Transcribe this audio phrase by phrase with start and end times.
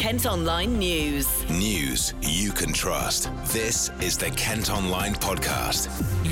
[0.00, 1.46] Kent Online News.
[1.50, 3.28] News you can trust.
[3.52, 5.90] This is the Kent Online Podcast.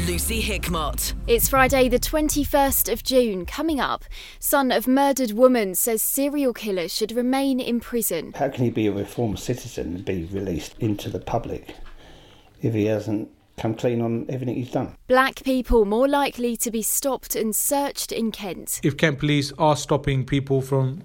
[0.08, 1.12] Lucy Hickmott.
[1.26, 3.44] It's Friday, the 21st of June.
[3.44, 4.06] Coming up,
[4.38, 8.32] son of murdered woman says serial killer should remain in prison.
[8.36, 11.76] How can he be a reformed citizen and be released into the public
[12.62, 13.28] if he hasn't
[13.58, 14.96] come clean on everything he's done?
[15.08, 18.80] Black people more likely to be stopped and searched in Kent.
[18.82, 21.02] if Kent Police are stopping people from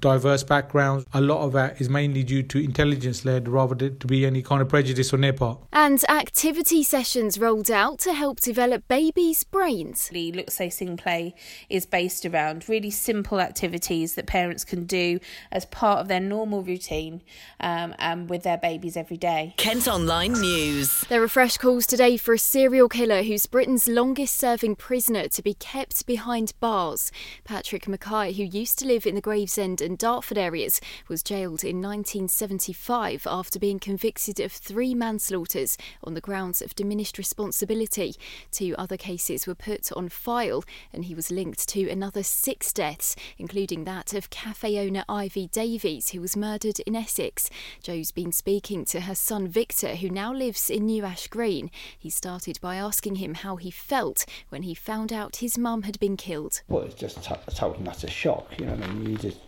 [0.00, 4.06] diverse backgrounds, a lot of that is mainly due to intelligence led rather than to
[4.06, 5.58] be any kind of prejudice on their part.
[5.72, 10.08] And activity sessions rolled out to help develop babies' brains.
[10.08, 11.34] The Look Say Sing Play
[11.68, 15.20] is based around really simple activities that parents can do
[15.52, 17.22] as part of their normal routine
[17.60, 19.54] um, and with their babies every day.
[19.56, 21.02] Kent Online News.
[21.08, 25.42] There are fresh calls today for a serial killer who's Britain's longest serving prisoner to
[25.42, 27.12] be kept behind bars.
[27.44, 31.82] Patrick Mackay, who used to live in the Gravesend and Dartford areas, was jailed in
[31.82, 38.14] 1975 after being convicted of three manslaughters on the grounds of diminished responsibility.
[38.52, 43.16] Two other cases were put on file, and he was linked to another six deaths,
[43.38, 47.50] including that of cafe owner Ivy Davies, who was murdered in Essex.
[47.82, 51.70] Joe's been speaking to her son Victor, who now lives in New Ash Green.
[51.98, 55.98] He started by asking him how he felt when he found out his mum had
[56.00, 56.62] been killed.
[56.68, 58.58] Well, it's just a total and utter shock.
[58.58, 59.38] You know, I mean, you just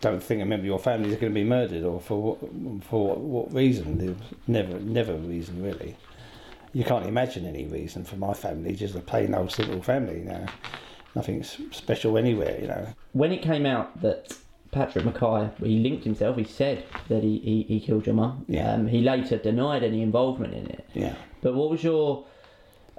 [0.00, 2.84] don't think a member of your family is going to be murdered, or for what,
[2.84, 3.98] for what, what reason?
[3.98, 5.96] There was never, never a reason really.
[6.72, 10.18] You can't imagine any reason for my family, just a plain old simple family.
[10.20, 10.46] You know,
[11.14, 12.58] nothing special anywhere.
[12.60, 12.86] You know.
[13.12, 14.36] when it came out that
[14.70, 18.44] Patrick Mackay, he linked himself, he said that he, he, he killed your mum.
[18.48, 18.72] Yeah.
[18.72, 20.88] Um, he later denied any involvement in it.
[20.94, 21.16] Yeah.
[21.42, 22.24] But what was your.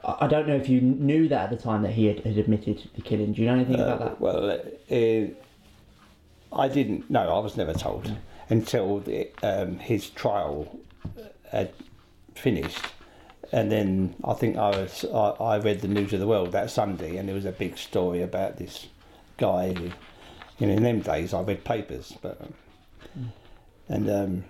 [0.03, 2.89] I don't know if you knew that at the time that he had, had admitted
[2.95, 3.33] the killing.
[3.33, 4.19] Do you know anything about Uh, that?
[4.19, 5.27] Well, uh,
[6.53, 7.09] I didn't.
[7.09, 8.11] No, I was never told
[8.49, 10.79] until the, um, his trial
[11.49, 11.71] had
[12.35, 12.85] finished,
[13.51, 15.05] and then I think I was.
[15.05, 17.77] I, I read the News of the World that Sunday, and there was a big
[17.77, 18.87] story about this
[19.37, 19.73] guy.
[19.73, 19.91] Who,
[20.59, 23.31] you know, in them days, I read papers, but um,
[23.87, 24.43] and um,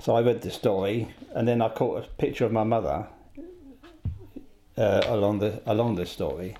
[0.00, 3.06] so I read the story, and then I caught a picture of my mother
[4.76, 6.56] uh, along the along the story,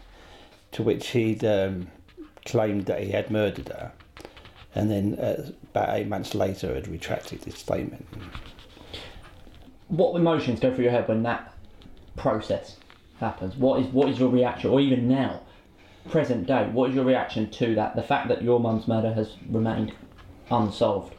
[0.72, 1.88] to which he'd um,
[2.44, 3.92] claimed that he had murdered her,
[4.74, 8.06] and then uh, about eight months later had retracted his statement.
[9.88, 11.52] What emotions go through your head when that
[12.16, 12.76] process
[13.20, 13.56] happens?
[13.56, 15.40] What is what is your reaction, or even now,
[16.10, 17.96] present day, what is your reaction to that?
[17.96, 19.92] The fact that your mum's murder has remained
[20.50, 21.14] unsolved.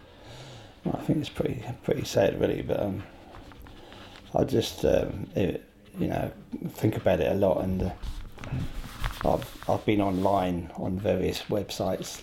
[0.86, 2.62] I think it's pretty pretty sad, really.
[2.62, 3.04] But um,
[4.36, 5.64] I just um, it,
[5.98, 6.32] you know
[6.70, 7.92] think about it a lot, and uh,
[9.26, 12.22] I've I've been online on various websites,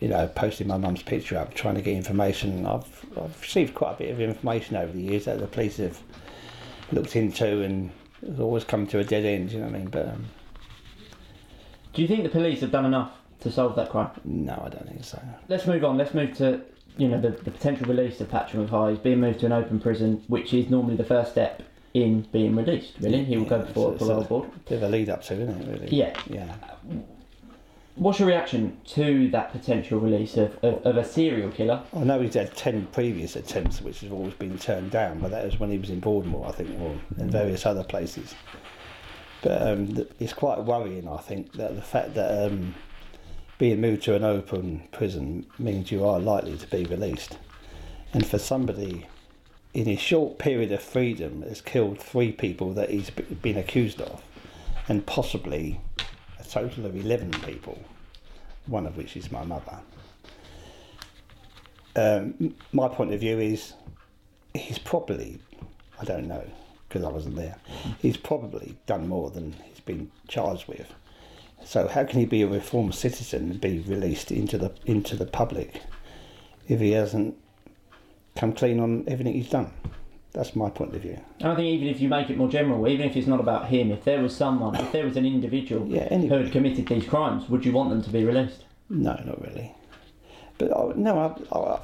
[0.00, 2.66] you know, posting my mum's picture up, trying to get information.
[2.66, 5.98] I've I've received quite a bit of information over the years that the police have
[6.92, 7.90] looked into, and
[8.22, 9.52] it's always come to a dead end.
[9.52, 9.88] You know what I mean?
[9.88, 10.26] But um,
[11.92, 14.10] Do you think the police have done enough to solve that crime?
[14.24, 15.20] no, I don't think so.
[15.48, 15.96] Let's move on.
[15.98, 16.60] Let's move to
[16.96, 18.90] you know the, the potential release of Patrick Mackay.
[18.92, 21.62] He's being moved to an open prison, which is normally the first step
[21.94, 22.94] in being released.
[23.00, 24.50] Really, he will go Yeah, before a it's parole it's a board.
[24.68, 25.68] Bit of a lead up to, isn't it?
[25.80, 25.96] Really?
[25.96, 26.16] Yeah.
[26.28, 26.54] Yeah.
[27.96, 31.82] What's your reaction to that potential release of, of, of a serial killer?
[31.94, 35.44] I know he's had 10 previous attempts, which have always been turned down, but that
[35.44, 38.34] was when he was in Bournemouth, I think, or in various other places.
[39.42, 42.74] But um, it's quite worrying, I think, that the fact that um,
[43.58, 47.38] being moved to an open prison means you are likely to be released.
[48.12, 49.06] And for somebody
[49.74, 54.22] in his short period of freedom has killed three people that he's been accused of,
[54.88, 55.80] and possibly
[56.50, 57.78] total of 11 people,
[58.66, 59.78] one of which is my mother
[61.96, 63.74] um, my point of view is
[64.54, 65.40] he's probably,
[66.00, 66.44] I don't know,
[66.88, 67.56] because I wasn't there,
[68.00, 70.92] he's probably done more than he's been charged with.
[71.64, 75.26] So how can he be a reformed citizen and be released into the into the
[75.26, 75.82] public
[76.68, 77.36] if he hasn't
[78.34, 79.70] come clean on everything he's done?
[80.32, 81.20] That's my point of view.
[81.42, 83.90] I think even if you make it more general, even if it's not about him,
[83.90, 87.48] if there was someone, if there was an individual Yeah, who had committed these crimes,
[87.48, 88.64] would you want them to be released?
[88.88, 89.74] No, not really.
[90.58, 91.18] But I, no,
[91.50, 91.80] I, I,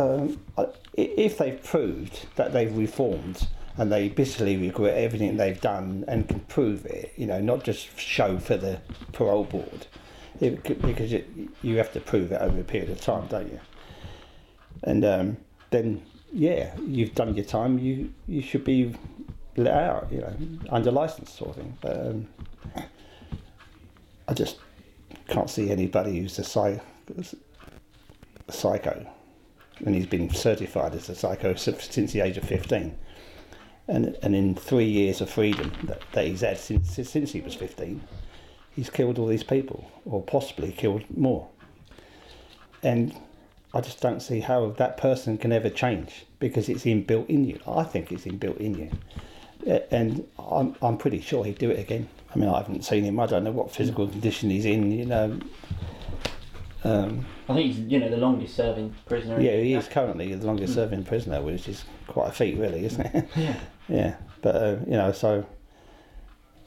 [0.00, 6.04] um, I, if they've proved that they've reformed and they bitterly regret everything they've done
[6.06, 8.80] and can prove it, you know, not just show for the
[9.12, 9.86] parole board,
[10.40, 11.28] it, because it,
[11.62, 13.60] you have to prove it over a period of time, don't you?
[14.82, 15.36] And um,
[15.70, 17.78] then, yeah, you've done your time.
[17.78, 18.94] You you should be
[19.56, 20.36] let out, you know,
[20.70, 21.76] under license sort of thing.
[21.80, 22.28] But um,
[24.28, 24.58] I just
[25.28, 26.78] can't see anybody who's a, psy-
[27.18, 29.06] a psycho
[29.84, 32.96] and he's been certified as a psycho since the age of 15.
[33.86, 37.54] And, and in three years of freedom that, that he's had since, since he was
[37.54, 38.02] 15,
[38.72, 41.48] he's killed all these people, or possibly killed more.
[42.82, 43.14] And
[43.74, 47.60] I just don't see how that person can ever change because it's inbuilt in you.
[47.66, 49.84] I think it's inbuilt in you.
[49.90, 52.08] And I'm, I'm pretty sure he'd do it again.
[52.34, 53.20] I mean, I haven't seen him.
[53.20, 55.38] I don't know what physical condition he's in, you know.
[56.84, 59.40] Um, I think he's, you know, the longest serving prisoner.
[59.40, 63.06] Yeah, he is currently the longest serving prisoner, which is quite a feat, really, isn't
[63.14, 63.28] it?
[63.36, 63.60] Yeah.
[63.88, 64.16] yeah.
[64.40, 65.44] But, uh, you know, so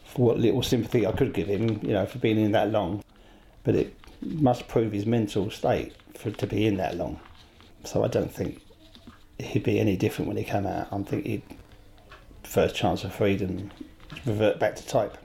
[0.06, 3.04] for what little sympathy I could give him, you know, for being in that long,
[3.64, 7.20] but it must prove his mental state for to be in that long.
[7.84, 8.62] So I don't think
[9.40, 10.88] he'd be any different when he came out.
[10.92, 11.44] I think he'd
[12.44, 13.72] first chance of freedom
[14.26, 15.18] revert back to type.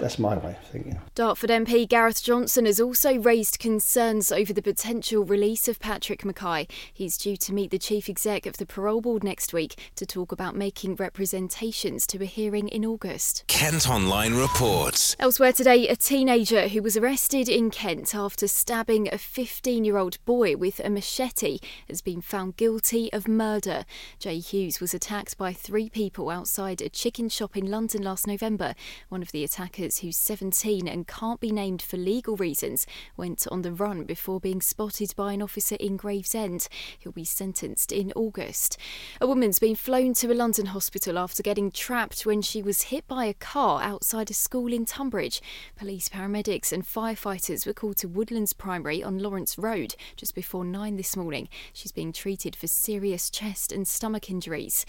[0.00, 0.98] That's my way of thinking.
[1.14, 6.66] Dartford MP Gareth Johnson has also raised concerns over the potential release of Patrick Mackay.
[6.92, 10.32] He's due to meet the chief exec of the parole board next week to talk
[10.32, 13.44] about making representations to a hearing in August.
[13.46, 15.16] Kent Online reports.
[15.18, 20.24] Elsewhere today, a teenager who was arrested in Kent after stabbing a 15 year old
[20.24, 21.58] boy with a machete
[21.88, 23.84] has been found guilty of murder.
[24.18, 28.74] Jay Hughes was attacked by three people outside a chicken shop in London last November.
[29.10, 33.62] One of the attackers who's 17 and can't be named for legal reasons, went on
[33.62, 36.68] the run before being spotted by an officer in Gravesend.
[36.98, 38.78] He'll be sentenced in August.
[39.20, 43.06] A woman's been flown to a London hospital after getting trapped when she was hit
[43.06, 45.42] by a car outside a school in Tonbridge.
[45.76, 50.96] Police, paramedics, and firefighters were called to Woodlands Primary on Lawrence Road just before nine
[50.96, 51.48] this morning.
[51.72, 54.86] She's being treated for serious chest and stomach injuries.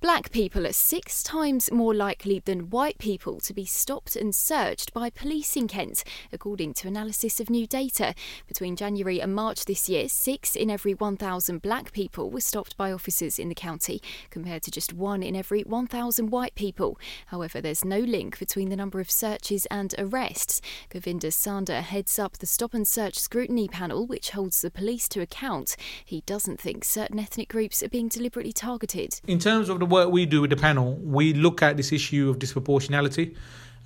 [0.00, 4.92] Black people are six times more likely than white people to be stopped and searched
[4.92, 6.02] by police in Kent,
[6.32, 8.12] according to analysis of new data.
[8.48, 12.90] Between January and March this year, six in every 1,000 black people were stopped by
[12.90, 16.98] officers in the county, compared to just one in every 1,000 white people.
[17.26, 20.60] However, there's no link between the number of searches and arrests.
[20.90, 25.20] Govinda Sander heads up the Stop and Search Scrutiny Panel, which holds the police to
[25.20, 25.76] account.
[26.04, 29.20] He doesn't think certain ethnic groups are being deliberately targeted.
[29.28, 32.28] In terms of the work we do with the panel, we look at this issue
[32.28, 33.36] of disproportionality.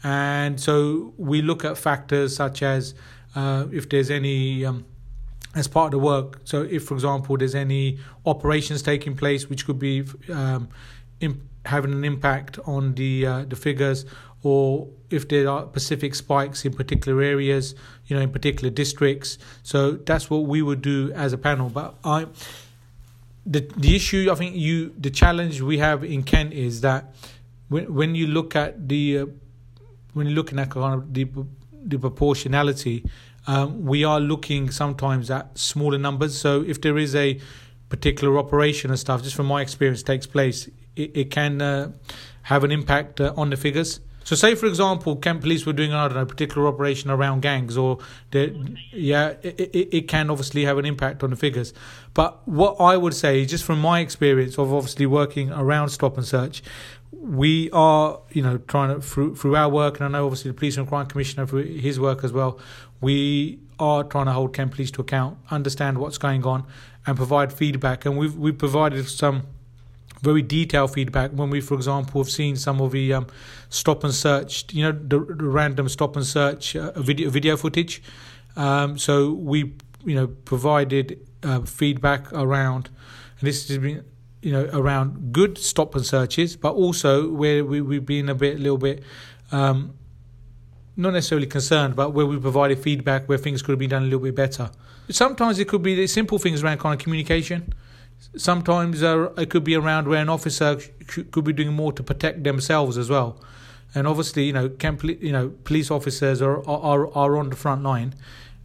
[0.07, 2.95] And so we look at factors such as
[3.35, 4.85] uh, if there's any, um,
[5.57, 9.67] as part of the work, so if, for example, there's any operations taking place which
[9.67, 10.69] could be um,
[11.19, 14.07] imp- having an impact on the uh, the figures,
[14.45, 17.75] or if there are specific spikes in particular areas,
[18.07, 19.39] you know, in particular districts.
[19.65, 19.79] So
[20.09, 21.69] that's what we would do as a panel.
[21.69, 22.27] But I,
[23.45, 27.13] the the issue I think you the challenge we have in Kent is that
[27.69, 29.27] when when you look at the uh,
[30.17, 31.29] when you're looking at kind of the
[31.85, 33.05] the proportionality,
[33.47, 36.37] um, we are looking sometimes at smaller numbers.
[36.37, 37.39] So if there is a
[37.91, 41.93] particular operation and stuff, just from my experience, takes place, it, it can uh,
[42.43, 44.01] have an impact uh, on the figures.
[44.25, 47.43] So, say for example, Kent Police were doing I don't know a particular operation around
[47.43, 47.99] gangs, or
[48.33, 51.73] yeah, it, it, it, can obviously have an impact on the figures.
[52.13, 56.27] But what I would say, just from my experience of obviously working around stop and
[56.27, 56.65] search,
[57.21, 60.57] we are, you know, trying to through through our work, and I know obviously the
[60.57, 62.59] Police and Crime Commissioner for his work as well.
[63.01, 66.65] We are trying to hold Kent Police to account, understand what's going on,
[67.07, 68.07] and provide feedback.
[68.07, 69.43] And we've we've provided some
[70.23, 73.27] very detailed feedback when we, for example, have seen some of the um,
[73.69, 78.03] stop and search, you know, the, the random stop and search uh, video video footage.
[78.57, 79.75] Um, so we,
[80.05, 82.89] you know, provided uh, feedback around,
[83.39, 84.05] and this has been
[84.43, 88.59] you know around good stop and searches, but also where we, we've been a bit,
[88.59, 89.03] little bit,
[89.53, 89.95] um,
[90.97, 94.07] not necessarily concerned, but where we provided feedback where things could have been done a
[94.07, 94.71] little bit better.
[95.11, 97.73] Sometimes it could be the simple things around kind of communication.
[98.37, 102.45] Sometimes uh, it could be around where an officer could be doing more to protect
[102.45, 103.41] themselves as well.
[103.95, 107.83] And obviously, you know, can, you know, police officers are, are are on the front
[107.83, 108.15] line,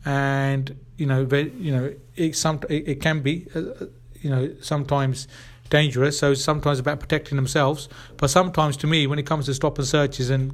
[0.03, 3.85] and you know, they, you know, it some it, it can be, uh,
[4.21, 5.27] you know, sometimes
[5.71, 6.19] dangerous.
[6.19, 9.87] So sometimes about protecting themselves, but sometimes to me, when it comes to stop and
[9.87, 10.53] searches and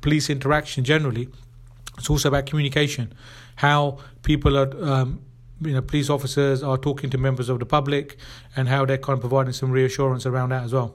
[0.00, 1.28] police interaction generally,
[1.96, 3.12] it's also about communication,
[3.56, 4.70] how people are.
[4.82, 5.20] Um,
[5.60, 8.16] you know, police officers are talking to members of the public,
[8.54, 10.94] and how they're kind of providing some reassurance around that as well.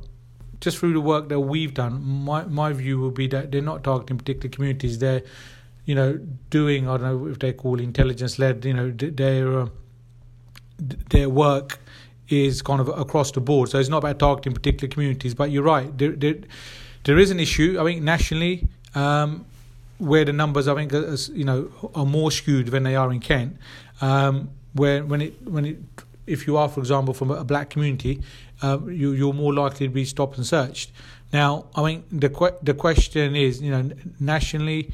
[0.62, 3.84] Just through the work that we've done, my my view would be that they're not
[3.84, 5.00] targeting particular communities.
[5.00, 5.24] They're,
[5.84, 6.17] you know,
[6.50, 8.63] doing I don't know if they call intelligence led.
[8.63, 9.67] You know, their uh,
[11.10, 11.79] their work
[12.34, 13.70] is kind of across the board.
[13.70, 15.34] So it's not about targeting particular communities.
[15.34, 15.96] But you're right.
[15.98, 16.36] There, there,
[17.04, 17.78] there is an issue.
[17.80, 19.46] I think nationally, um,
[19.98, 23.20] where the numbers I think are, you know are more skewed than they are in
[23.20, 23.58] Kent.
[24.02, 25.78] Um, where when it when it
[26.25, 28.22] if you are, for example, from a black community,
[28.62, 30.92] uh, you, you're more likely to be stopped and searched.
[31.32, 34.92] Now, I mean, the que- the question is, you know, nationally,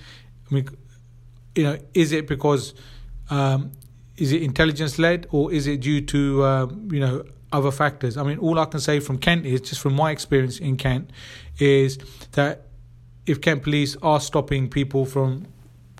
[0.49, 0.69] I mean,
[1.55, 2.73] you know, is it because
[3.29, 3.71] um,
[4.19, 8.17] is it intelligence led or is it due to um, you know other factors?
[8.17, 11.11] I mean, all I can say from Kent is just from my experience in Kent
[11.57, 11.97] is
[12.33, 12.67] that
[13.25, 15.47] if Kent police are stopping people from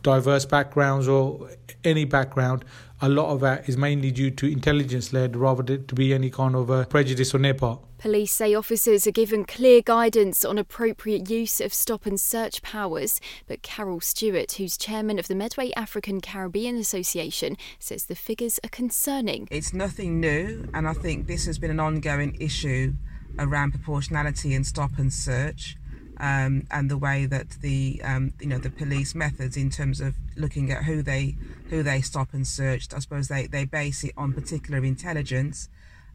[0.04, 1.50] diverse backgrounds or
[1.84, 2.66] any background,
[3.02, 6.30] a lot of that is mainly due to intelligence led rather than to be any
[6.30, 7.80] kind of prejudice their part.
[8.00, 13.20] Police say officers are given clear guidance on appropriate use of stop and search powers,
[13.46, 18.70] but Carol Stewart, who's chairman of the Medway African Caribbean Association, says the figures are
[18.70, 19.50] concerning.
[19.52, 22.94] It's nothing new, and I think this has been an ongoing issue
[23.38, 25.76] around proportionality and stop and search.
[26.22, 30.16] Um, and the way that the um, you know the police methods in terms of
[30.38, 31.36] looking at who they
[31.70, 32.88] who they stop and search.
[32.94, 35.68] I suppose they, they base it on particular intelligence.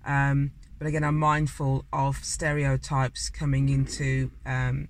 [0.04, 4.88] Um, but again, I'm mindful of stereotypes coming into um,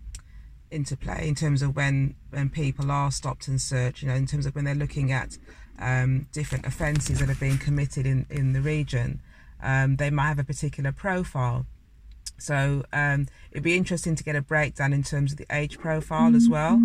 [0.70, 4.02] into play in terms of when when people are stopped and searched.
[4.02, 5.38] You know, in terms of when they're looking at
[5.78, 9.20] um, different offences that have been committed in in the region,
[9.62, 11.66] um, they might have a particular profile.
[12.38, 16.34] So um, it'd be interesting to get a breakdown in terms of the age profile
[16.34, 16.80] as well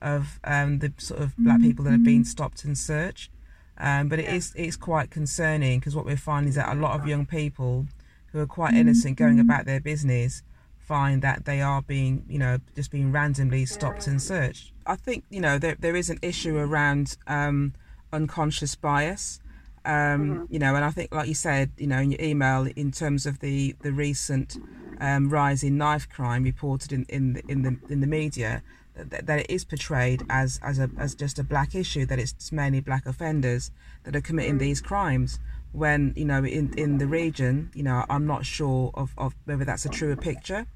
[0.00, 3.30] of um, the sort of black people that have been stopped and searched.
[3.78, 6.98] Um, but it is it's quite concerning because what we're finding is that a lot
[6.98, 7.86] of young people
[8.32, 10.42] who are quite innocent going about their business
[10.78, 14.72] find that they are being, you know, just being randomly stopped and searched.
[14.86, 17.72] I think, you know, there, there is an issue around um,
[18.12, 19.40] unconscious bias.
[19.86, 22.90] Um, you know, and I think, like you said, you know, in your email, in
[22.90, 24.56] terms of the the recent
[24.98, 28.62] um, rise in knife crime reported in, in the in the in the media,
[28.96, 32.80] that, it is portrayed as as a as just a black issue, that it's mainly
[32.80, 33.70] black offenders
[34.04, 35.38] that are committing these crimes.
[35.72, 39.64] When you know, in in the region, you know, I'm not sure of, of whether
[39.64, 40.66] that's a truer picture.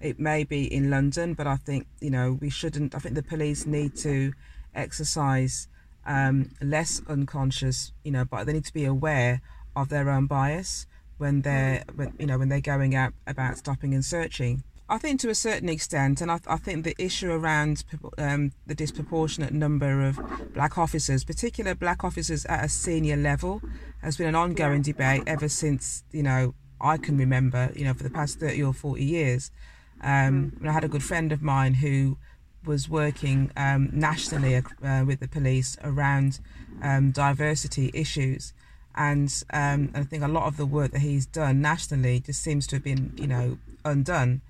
[0.00, 2.94] It may be in London, but I think you know we shouldn't.
[2.94, 4.32] I think the police need to
[4.74, 5.68] exercise
[6.06, 9.40] um, less unconscious, you know, but they need to be aware
[9.76, 10.86] of their own bias
[11.18, 14.64] when they're, when, you know, when they're going out about stopping and searching.
[14.92, 17.82] I think to a certain extent, and I, I think the issue around
[18.18, 20.20] um, the disproportionate number of
[20.52, 23.62] black officers, particular black officers at a senior level,
[24.02, 27.72] has been an ongoing debate ever since you know I can remember.
[27.74, 29.50] You know, for the past thirty or forty years.
[30.02, 32.18] Um, I had a good friend of mine who
[32.66, 36.38] was working um, nationally uh, with the police around
[36.82, 38.52] um, diversity issues.
[38.94, 42.66] And um, I think a lot of the work that he's done nationally just seems
[42.66, 43.56] to have been, you know,
[43.86, 44.42] undone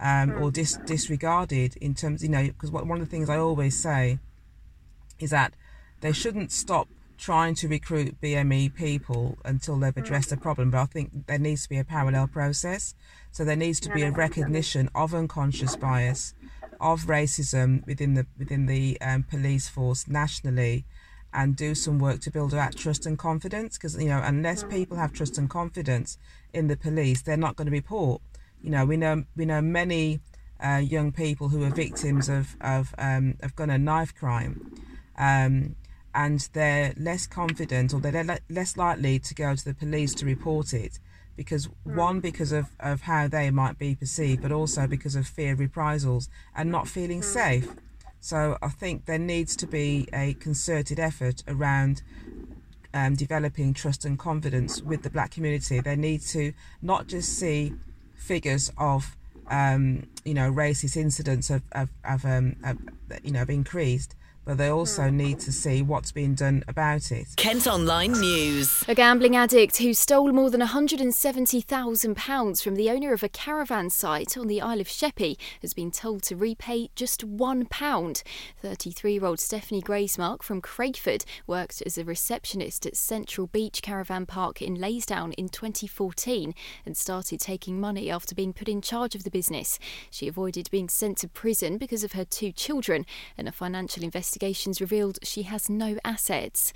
[0.00, 3.80] um, or dis- disregarded in terms, you know, because one of the things I always
[3.80, 4.18] say
[5.18, 5.54] is that
[6.00, 6.88] they shouldn't stop
[7.18, 10.70] trying to recruit BME people until they've addressed the problem.
[10.70, 12.94] But I think there needs to be a parallel process.
[13.32, 16.34] So there needs to be a recognition of unconscious bias,
[16.80, 20.84] of racism within the within the um, police force nationally,
[21.32, 23.76] and do some work to build that trust and confidence.
[23.76, 26.18] Because you know, unless people have trust and confidence
[26.52, 28.20] in the police, they're not going to report.
[28.66, 30.18] You know, we know we know many
[30.58, 34.74] uh, young people who are victims of of um, of gun and knife crime.
[35.16, 35.76] Um,
[36.12, 40.26] and they're less confident or they're le- less likely to go to the police to
[40.26, 40.98] report it
[41.36, 45.52] because one because of, of how they might be perceived but also because of fear
[45.52, 47.72] of reprisals and not feeling safe.
[48.18, 52.02] So i think there needs to be a concerted effort around
[52.92, 55.78] um, developing trust and confidence with the black community.
[55.78, 57.74] They need to not just see
[58.16, 59.16] figures of
[59.48, 62.78] um, you know racist incidents have, have, have, um, have
[63.22, 64.14] you know have increased
[64.46, 65.16] but they also hmm.
[65.16, 67.26] need to see what's being done about it.
[67.36, 68.84] Kent Online News.
[68.88, 74.38] A gambling addict who stole more than £170,000 from the owner of a caravan site
[74.38, 78.22] on the Isle of Sheppey has been told to repay just £1.
[78.62, 84.26] 33 year old Stephanie Gracemark from Craigford worked as a receptionist at Central Beach Caravan
[84.26, 89.24] Park in Leysdown in 2014 and started taking money after being put in charge of
[89.24, 89.80] the business.
[90.10, 93.04] She avoided being sent to prison because of her two children,
[93.36, 94.04] and a financial
[94.36, 96.74] investigations revealed she has no assets.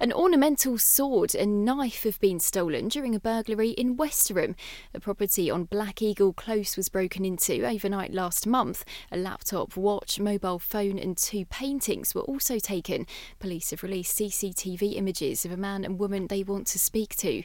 [0.00, 4.56] An ornamental sword and knife have been stolen during a burglary in Westerham.
[4.94, 8.82] A property on Black Eagle Close was broken into overnight last month.
[9.10, 13.06] A laptop, watch, mobile phone, and two paintings were also taken.
[13.38, 17.42] Police have released CCTV images of a man and woman they want to speak to.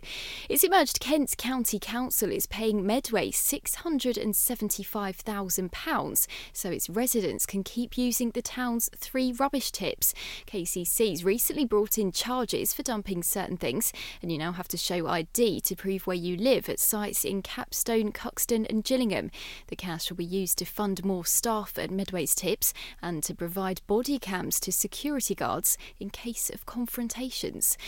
[0.47, 8.31] It's emerged Kent County Council is paying Medway £675,000 so its residents can keep using
[8.31, 10.13] the town's three rubbish rubbish tips.
[10.45, 15.07] KCC's recently brought in charges for dumping certain things, and you now have to show
[15.07, 19.31] ID to prove where you live at sites in Capstone, Cuxton, and Gillingham.
[19.67, 22.71] The cash will be used to fund more staff at Medway's tips
[23.01, 27.79] and to provide body cams to security guards in case of confrontations.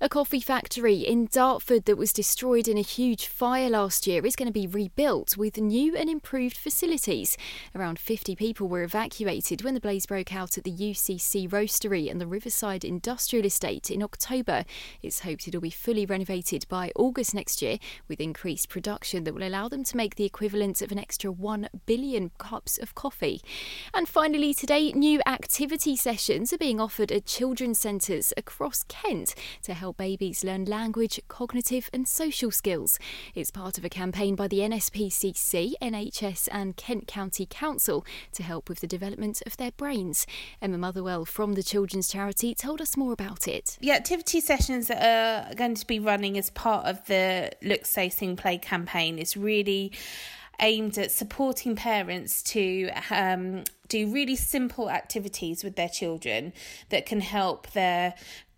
[0.00, 4.34] A coffee factory in Dartford that was destroyed in a huge fire last year is
[4.34, 7.36] going to be rebuilt with new and improved facilities.
[7.74, 10.70] Around 50 people were evacuated when the blaze broke out at the
[11.18, 14.64] UCC Roastery and the Riverside Industrial Estate in October.
[15.02, 19.42] It's hoped it'll be fully renovated by August next year with increased production that will
[19.42, 23.42] allow them to make the equivalent of an extra 1 billion cups of coffee.
[23.92, 29.74] And finally, today, new activity sessions are being offered at children's centres across Kent to
[29.74, 32.96] help babies learn language, cognitive, and social skills.
[33.34, 38.68] It's part of a campaign by the NSPCC, NHS, and Kent County Council to help
[38.68, 40.26] with the development of their brains.
[40.62, 43.76] Emma Motherwell from the children's charity told us more about it.
[43.80, 48.08] The activity sessions that are going to be running as part of the Look, Say,
[48.08, 49.92] Sing, Play campaign is really
[50.60, 56.52] aimed at supporting parents to um, do really simple activities with their children
[56.90, 58.14] that can help their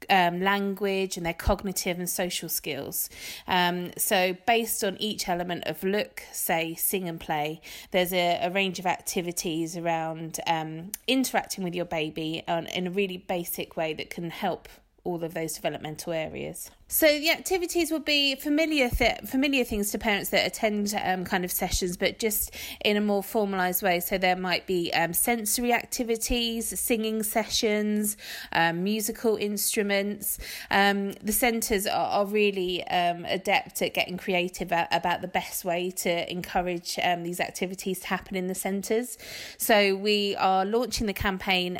[0.08, 3.10] um, language and their cognitive and social skills.
[3.46, 8.50] Um, so, based on each element of look, say, sing, and play, there's a, a
[8.50, 13.92] range of activities around um, interacting with your baby on, in a really basic way
[13.94, 14.68] that can help
[15.04, 16.70] all of those developmental areas.
[16.92, 21.44] So the activities will be familiar th- familiar things to parents that attend um, kind
[21.44, 22.52] of sessions, but just
[22.84, 24.00] in a more formalised way.
[24.00, 28.16] So there might be um, sensory activities, singing sessions,
[28.50, 30.40] um, musical instruments.
[30.68, 35.64] Um, the centres are, are really um, adept at getting creative at, about the best
[35.64, 39.16] way to encourage um, these activities to happen in the centres.
[39.58, 41.78] So we are launching the campaign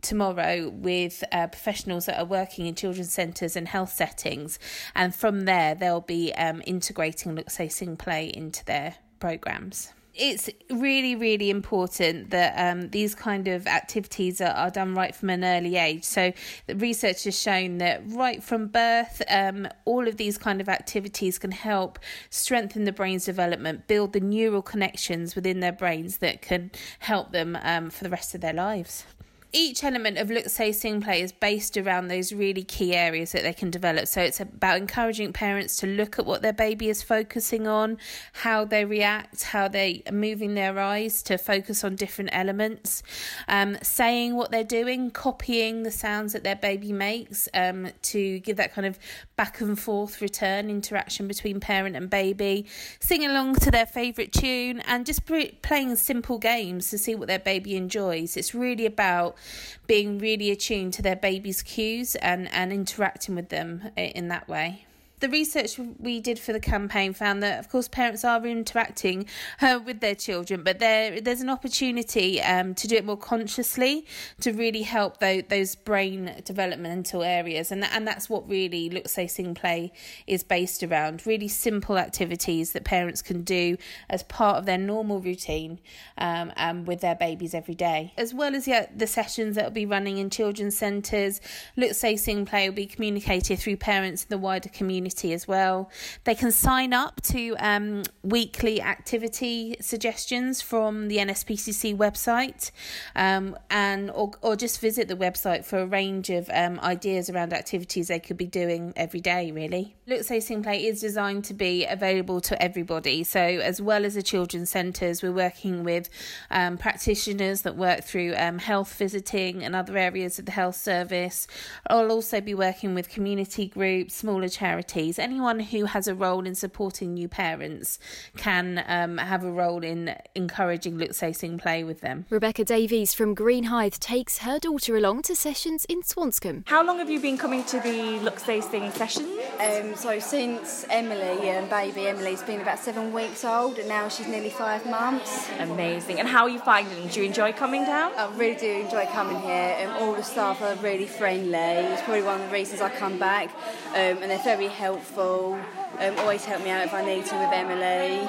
[0.00, 4.58] tomorrow with uh, professionals that are working in children's centres and health settings things.
[4.94, 9.92] And from there, they'll be um, integrating, let's say, Sing Play into their programs.
[10.20, 15.30] It's really really important that um, these kind of activities are, are, done right from
[15.30, 16.02] an early age.
[16.02, 16.32] So
[16.66, 21.38] the research has shown that right from birth um, all of these kind of activities
[21.38, 26.72] can help strengthen the brain's development build the neural connections within their brains that can
[26.98, 29.04] help them um, for the rest of their lives
[29.52, 33.42] each element of Look, Say, Sing, Play is based around those really key areas that
[33.42, 34.06] they can develop.
[34.06, 37.96] So it's about encouraging parents to look at what their baby is focusing on,
[38.34, 43.02] how they react, how they are moving their eyes to focus on different elements,
[43.48, 48.58] um, saying what they're doing, copying the sounds that their baby makes um, to give
[48.58, 48.98] that kind of
[49.36, 52.66] back and forth return interaction between parent and baby,
[53.00, 55.22] sing along to their favourite tune, and just
[55.62, 58.36] playing simple games to see what their baby enjoys.
[58.36, 59.37] It's really about
[59.86, 64.84] being really attuned to their baby's cues and, and interacting with them in that way
[65.20, 69.26] the research we did for the campaign found that, of course, parents are interacting
[69.60, 74.06] uh, with their children, but there there's an opportunity um, to do it more consciously
[74.40, 79.26] to really help those, those brain developmental areas, and and that's what really Look, Say,
[79.26, 79.92] Sing, Play
[80.26, 81.26] is based around.
[81.26, 83.76] Really simple activities that parents can do
[84.08, 85.80] as part of their normal routine
[86.18, 89.70] um, and with their babies every day, as well as yeah, the sessions that will
[89.72, 91.40] be running in children's centres.
[91.76, 95.48] Look, Say, Sing, Play will be communicated through parents in the wider community community as
[95.48, 95.90] well.
[96.24, 102.70] They can sign up to um, weekly activity suggestions from the NSPCC website,
[103.16, 107.52] um, and or or just visit the website for a range of um, ideas around
[107.52, 109.50] activities they could be doing every day.
[109.52, 113.24] Really, Look Say Sing Play is designed to be available to everybody.
[113.24, 116.08] So as well as the children's centres, we're working with
[116.50, 121.46] um, practitioners that work through um, health visiting and other areas of the health service.
[121.86, 126.56] I'll also be working with community groups, smaller charities anyone who has a role in
[126.56, 128.00] supporting new parents
[128.36, 132.26] can um, have a role in encouraging Look Say Sing Play with them.
[132.30, 136.64] Rebecca Davies from Greenhithe takes her daughter along to sessions in Swanscombe.
[136.66, 139.28] How long have you been coming to the Look Say Sing sessions?
[139.60, 144.26] Um, so since Emily and baby Emily's been about seven weeks old and now she's
[144.26, 145.48] nearly five months.
[145.60, 146.18] Amazing.
[146.18, 147.12] And how are you finding it?
[147.12, 148.12] Do you enjoy coming down?
[148.16, 149.76] I really do enjoy coming here.
[149.82, 151.56] Um, all the staff are really friendly.
[151.56, 153.50] It's probably one of the reasons I come back.
[153.90, 155.58] Um, and they're very helpful helpful,
[156.00, 158.20] um, always help me out if I need to with Emily.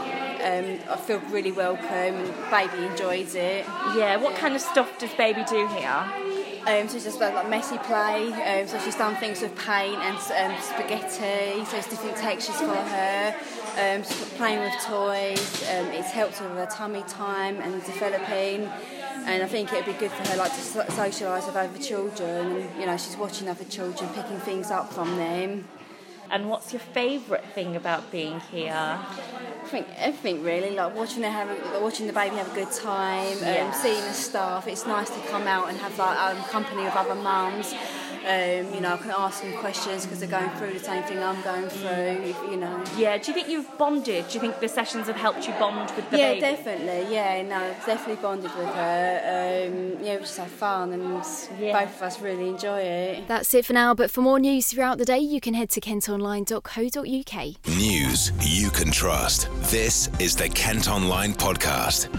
[0.44, 3.66] Um, I feel really welcome and baby enjoys it.
[3.96, 4.40] Yeah, what yeah.
[4.40, 6.04] kind of stuff does baby do here?
[6.68, 8.34] Um, so just like messy play.
[8.34, 11.64] Um, so she's done things with paint and um, spaghetti.
[11.64, 13.36] So it's different textures for her.
[13.80, 14.04] Um,
[14.36, 15.64] playing with toys.
[15.72, 18.68] Um, it's helped with her tummy time and developing.
[19.30, 22.68] and I think it'd be good for her like to socialise with other children.
[22.78, 25.64] You know, she's watching other children, picking things up from them.
[26.32, 28.74] And what's your favourite thing about being here?
[28.74, 33.38] I think everything really, like watching have, a, watching the baby have a good time,
[33.42, 33.66] Yeah.
[33.68, 34.68] um, seeing the staff.
[34.68, 37.74] It's nice to come out and have like um, company with other mums.
[38.26, 41.20] Um, you know, I can ask them questions because they're going through the same thing
[41.20, 42.52] I'm going through.
[42.52, 42.84] You know.
[42.98, 44.28] Yeah, do you think you've bonded?
[44.28, 46.42] Do you think the sessions have helped you bond with the yeah, baby?
[46.42, 47.14] definitely.
[47.14, 49.68] Yeah, no, definitely bonded with her.
[49.68, 53.28] Um, yeah, we just have fun, and both of us really enjoy it.
[53.28, 55.82] That's it for now, but for more news throughout the day, you can head to
[55.82, 57.78] kentonline.co.uk.
[57.78, 59.50] News you can trust.
[59.72, 62.10] This is the Kent Online Podcast.